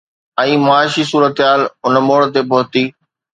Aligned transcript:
۽ 0.43 0.51
معاشي 0.65 1.03
صورتحال 1.11 1.61
ان 1.85 1.93
موڙ 2.07 2.19
تي 2.33 2.41
پهتي 2.49 2.83